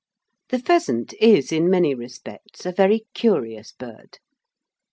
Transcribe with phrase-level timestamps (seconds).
[0.49, 4.17] The pheasant is in many respects a very curious bird.